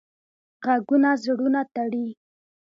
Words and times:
غږونه 0.65 1.09
زړونه 1.23 1.61
تړي 1.73 2.05